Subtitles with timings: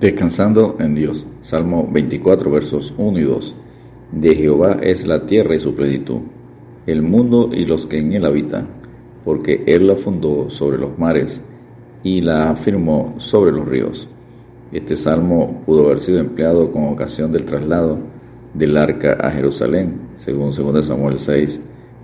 [0.00, 1.26] Descansando en Dios.
[1.40, 3.54] Salmo 24, versos 1 y 2.
[4.12, 6.20] De Jehová es la tierra y su plenitud,
[6.86, 8.68] el mundo y los que en él habitan,
[9.24, 11.40] porque él la fundó sobre los mares
[12.02, 14.06] y la afirmó sobre los ríos.
[14.70, 17.98] Este salmo pudo haber sido empleado con ocasión del traslado
[18.52, 21.58] del arca a Jerusalén, según 2 Samuel 6,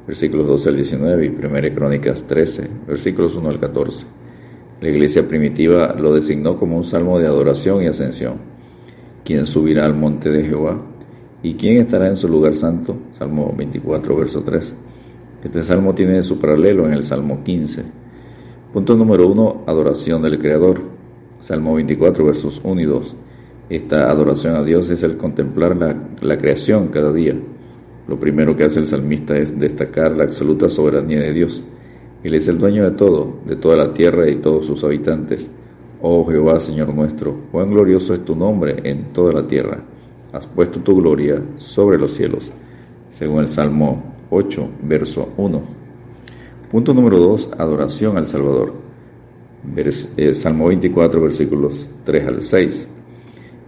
[0.06, 4.21] versículos 12 al 19 y 1 Crónicas 13, versículos 1 al 14.
[4.83, 8.39] La iglesia primitiva lo designó como un salmo de adoración y ascensión.
[9.25, 10.77] ¿Quién subirá al monte de Jehová?
[11.40, 12.96] ¿Y quién estará en su lugar santo?
[13.13, 14.75] Salmo 24, verso 13.
[15.45, 17.85] Este salmo tiene su paralelo en el Salmo 15.
[18.73, 20.81] Punto número 1, adoración del Creador.
[21.39, 23.17] Salmo 24, versos 1 y 2.
[23.71, 27.37] Esta adoración a Dios es el contemplar la, la creación cada día.
[28.09, 31.62] Lo primero que hace el salmista es destacar la absoluta soberanía de Dios
[32.22, 35.50] él es el dueño de todo, de toda la tierra y todos sus habitantes.
[36.00, 39.83] Oh Jehová, Señor nuestro, cuán glorioso es tu nombre en toda la tierra.
[40.33, 42.53] Has puesto tu gloria sobre los cielos,
[43.09, 45.62] según el Salmo 8, verso 1.
[46.70, 48.73] Punto número 2, adoración al Salvador.
[50.17, 52.89] Eh, Salmo 24, versículos 3 al 6.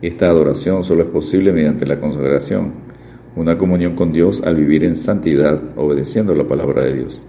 [0.00, 2.72] Esta adoración solo es posible mediante la consagración,
[3.36, 7.22] una comunión con Dios al vivir en santidad, obedeciendo la palabra de Dios.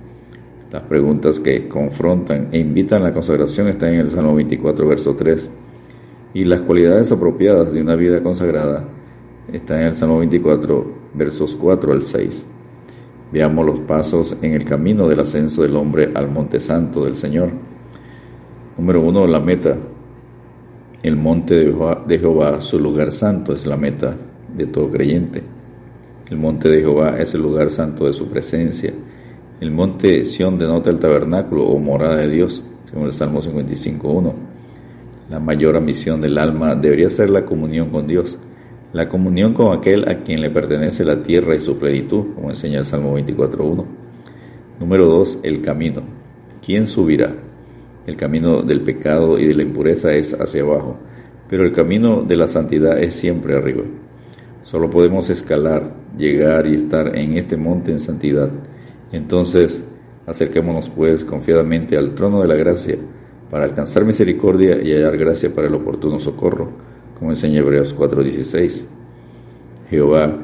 [0.76, 5.16] Las preguntas que confrontan e invitan a la consagración están en el Salmo 24, verso
[5.16, 5.50] 3.
[6.34, 8.84] Y las cualidades apropiadas de una vida consagrada
[9.53, 12.46] están en el Salmo 24, versos 4 al 6.
[13.31, 17.52] Veamos los pasos en el camino del ascenso del hombre al monte santo del Señor.
[18.78, 19.78] Número 1, la meta.
[21.03, 24.14] El monte de Jehová, de Jehová, su lugar santo, es la meta
[24.53, 25.42] de todo creyente.
[26.30, 28.92] El monte de Jehová es el lugar santo de su presencia
[29.61, 34.34] el monte Sión denota el tabernáculo o morada de Dios, según el Salmo 55.1.
[35.30, 38.38] La mayor ambición del alma debería ser la comunión con Dios,
[38.92, 42.80] la comunión con aquel a quien le pertenece la tierra y su plenitud, como enseña
[42.80, 43.86] el Salmo 24.1.
[44.80, 45.40] Número 2.
[45.44, 46.03] El camino.
[46.63, 47.34] ¿Quién subirá?
[48.06, 50.97] El camino del pecado y de la impureza es hacia abajo,
[51.47, 53.84] pero el camino de la santidad es siempre arriba.
[54.63, 58.50] Solo podemos escalar, llegar y estar en este monte en santidad
[59.12, 59.84] entonces,
[60.26, 62.98] acerquémonos pues confiadamente al trono de la gracia
[63.50, 66.70] para alcanzar misericordia y hallar gracia para el oportuno socorro,
[67.18, 68.86] como enseña Hebreos 4:16.
[69.90, 70.38] Jehová,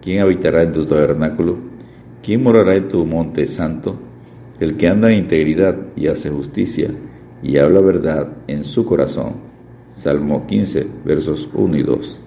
[0.00, 1.56] ¿quién habitará en tu tabernáculo?
[2.22, 3.96] ¿Quién morará en tu monte santo?
[4.60, 6.90] El que anda en integridad y hace justicia
[7.42, 9.34] y habla verdad en su corazón.
[9.88, 12.21] Salmo 15, versos 1 y 2.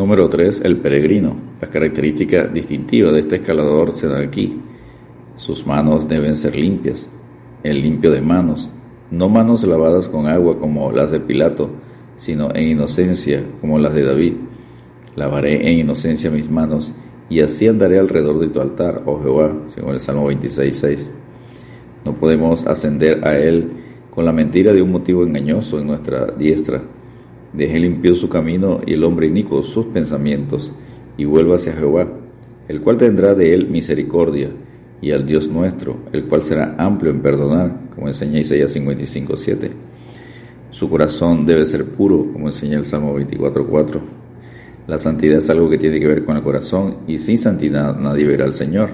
[0.00, 0.62] Número 3.
[0.64, 1.36] El peregrino.
[1.60, 4.58] Las características distintivas de este escalador se dan aquí.
[5.36, 7.10] Sus manos deben ser limpias,
[7.62, 8.70] el limpio de manos,
[9.10, 11.68] no manos lavadas con agua como las de Pilato,
[12.16, 14.32] sino en inocencia como las de David.
[15.16, 16.94] Lavaré en inocencia mis manos
[17.28, 21.10] y así andaré alrededor de tu altar, oh Jehová, según el Salmo 26.6.
[22.06, 23.68] No podemos ascender a Él
[24.10, 26.80] con la mentira de un motivo engañoso en nuestra diestra
[27.52, 30.72] Deje limpio su camino y el hombre inicuo sus pensamientos,
[31.16, 32.08] y vuelva hacia Jehová,
[32.68, 34.50] el cual tendrá de él misericordia,
[35.02, 39.70] y al Dios nuestro, el cual será amplio en perdonar, como enseña Isaías 55.7.
[40.70, 44.00] Su corazón debe ser puro, como enseña el Salmo 24.4.
[44.86, 48.26] La santidad es algo que tiene que ver con el corazón, y sin santidad nadie
[48.26, 48.90] verá al Señor.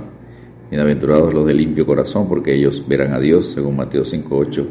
[0.71, 4.65] Bienaventurados los de limpio corazón, porque ellos verán a Dios, según Mateo 5.8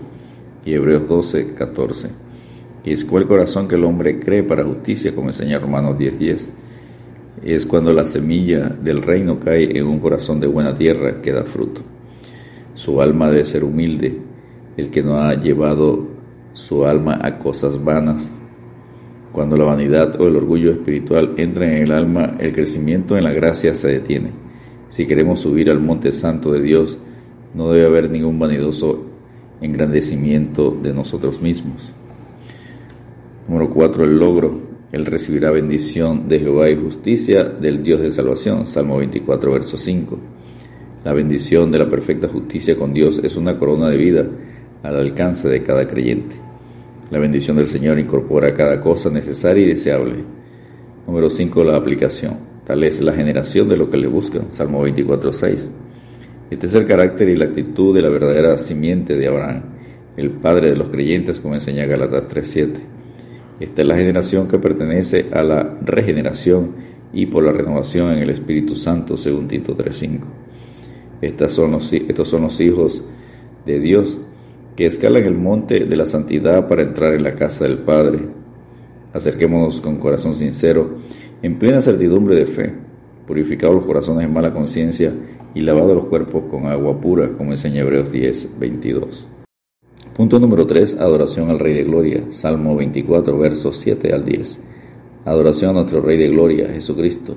[0.66, 2.25] y Hebreos 12.14
[2.85, 6.47] y es cual corazón que el hombre cree para justicia, como enseña Romanos 10:10.
[7.44, 11.44] Es cuando la semilla del reino cae en un corazón de buena tierra que da
[11.44, 11.81] fruto.
[12.75, 14.19] Su alma debe ser humilde,
[14.78, 16.06] el que no ha llevado
[16.53, 18.31] su alma a cosas vanas.
[19.31, 23.34] Cuando la vanidad o el orgullo espiritual entra en el alma, el crecimiento en la
[23.34, 24.29] gracia se detiene.
[24.88, 27.00] Si queremos subir al monte santo de Dios,
[27.56, 29.06] no debe haber ningún vanidoso
[29.59, 31.94] engrandecimiento de nosotros mismos.
[33.47, 34.03] Número 4.
[34.06, 34.59] El logro.
[34.92, 38.65] Él recibirá bendición de Jehová y justicia del Dios de salvación.
[38.65, 40.18] Salmo 24, verso 5.
[41.03, 44.25] La bendición de la perfecta justicia con Dios es una corona de vida
[44.81, 46.36] al alcance de cada creyente.
[47.12, 50.24] La bendición del Señor incorpora cada cosa necesaria y deseable.
[51.06, 51.63] Número 5.
[51.63, 52.39] La aplicación.
[52.63, 54.51] Tal es la generación de lo que le buscan.
[54.51, 55.71] Salmo 24, 6.
[56.50, 59.62] Este es el carácter y la actitud de la verdadera simiente de Abraham,
[60.18, 62.95] el padre de los creyentes, como enseña Galatas 3.7.
[63.60, 66.72] Esta es la generación que pertenece a la regeneración
[67.13, 70.19] y por la renovación en el Espíritu Santo, según Tito 3.5.
[71.22, 73.04] Estos son, los, hijos
[73.66, 74.19] de Dios
[74.75, 78.19] que escalan el monte de la santidad para entrar en la casa del Padre.
[79.13, 80.98] Acerquémonos con corazón sincero,
[81.42, 82.74] en plena certidumbre de fe,
[83.25, 85.13] purificados los corazones en mala conciencia
[85.54, 89.28] y lavados los cuerpos con agua pura, como enseña Hebreos 10, 22.
[90.15, 91.01] Punto número 3.
[91.01, 92.23] Adoración al Rey de Gloria.
[92.29, 94.62] Salmo 24, versos 7 al 10.
[95.25, 97.35] Adoración a nuestro Rey de Gloria, Jesucristo.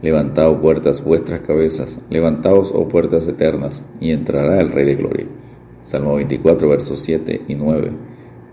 [0.00, 5.26] Levantaos puertas vuestras cabezas, levantaos, oh puertas eternas, y entrará el Rey de Gloria.
[5.82, 7.90] Salmo 24, versos 7 y 9.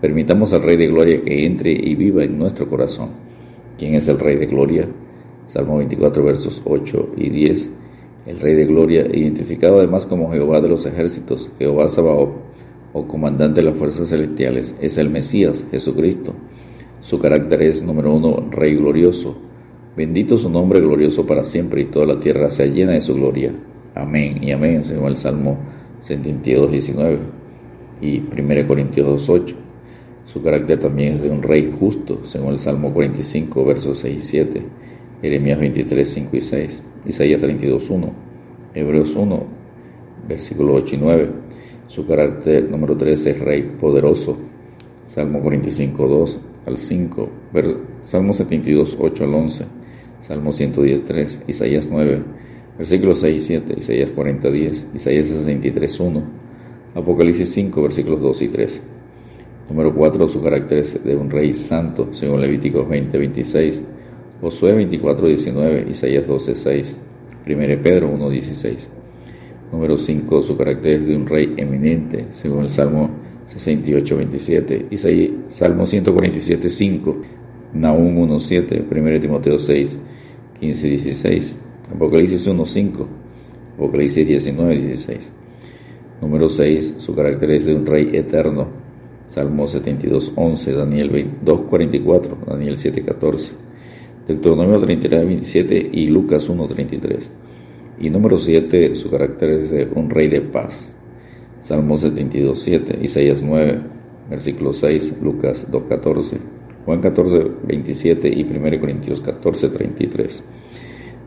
[0.02, 3.08] Permitamos al Rey de Gloria que entre y viva en nuestro corazón.
[3.78, 4.86] ¿Quién es el Rey de Gloria?
[5.46, 7.70] Salmo 24, versos 8 y 10.
[8.26, 12.41] El Rey de Gloria, identificado además como Jehová de los ejércitos, Jehová Sabaoth,
[12.92, 16.34] o comandante de las fuerzas celestiales, es el Mesías, Jesucristo.
[17.00, 19.36] Su carácter es, número uno, Rey glorioso.
[19.96, 23.52] Bendito su nombre glorioso para siempre y toda la tierra sea llena de su gloria.
[23.94, 25.58] Amén y amén, según el Salmo
[26.00, 27.18] 72, 19
[28.00, 29.56] y 1 Corintios 2, 8.
[30.24, 34.22] Su carácter también es de un rey justo, según el Salmo 45, versos 6 y
[34.22, 34.62] 7,
[35.20, 38.12] Jeremías 23, 5 y 6, Isaías 32, 1,
[38.74, 39.44] Hebreos 1,
[40.28, 41.30] versículos 8 y 9.
[41.92, 44.38] Su carácter número 3 es rey poderoso,
[45.04, 47.28] Salmo 45, 2 al 5,
[48.00, 49.64] Salmo 72, 8 al 11,
[50.18, 52.22] Salmo 110, 3, Isaías 9,
[52.78, 56.22] versículos 6 y 7, Isaías 40, 10, Isaías 63, 1,
[56.94, 58.82] Apocalipsis 5, versículos 2 y 3.
[59.68, 60.28] Número 4.
[60.28, 63.82] Su carácter es de un rey santo, según Levíticos 20, 26,
[64.40, 66.98] Josué 24, 19, Isaías 12, 6,
[67.46, 69.01] 1 Pedro 1, 16.
[69.72, 70.42] Número 5.
[70.42, 73.10] Su carácter es de un rey eminente, según el Salmo
[73.46, 77.16] 68, 27, Isaías, Salmo 147, 5,
[77.74, 79.98] Nahum 1, 7, 1 Timoteo 6,
[80.60, 81.58] 15, 16,
[81.94, 83.08] Apocalipsis 1, 5,
[83.76, 85.32] Apocalipsis 19, 16.
[86.20, 86.96] Número 6.
[86.98, 88.68] Su carácter es de un rey eterno,
[89.26, 93.54] Salmo 72, 11, Daniel 2, 44, Daniel 7, 14,
[94.28, 97.32] Deuteronomio 39, 27 y Lucas 1, 33.
[97.98, 100.94] Y número 7, su carácter es de un rey de paz.
[101.60, 103.80] Salmo 72, 7, Isaías 9,
[104.30, 106.38] versículo 6, Lucas 2, 14,
[106.84, 110.44] Juan 14, 27 y 1 Corintios 14, 33.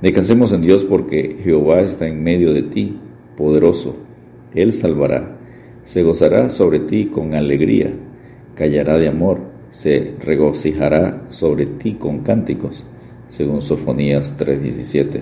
[0.01, 2.99] Descansemos en Dios porque Jehová está en medio de ti,
[3.37, 3.95] poderoso.
[4.53, 5.35] Él salvará
[5.85, 7.93] se gozará sobre ti con alegría,
[8.55, 12.83] callará de amor, se regocijará sobre ti con cánticos,
[13.29, 15.21] según Sofonías 3:17.